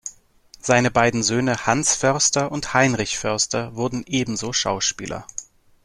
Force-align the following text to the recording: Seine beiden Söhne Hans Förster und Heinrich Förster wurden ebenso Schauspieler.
Seine 0.59 0.89
beiden 0.89 1.21
Söhne 1.21 1.67
Hans 1.67 1.93
Förster 1.95 2.51
und 2.51 2.73
Heinrich 2.73 3.19
Förster 3.19 3.75
wurden 3.75 4.03
ebenso 4.07 4.51
Schauspieler. 4.51 5.27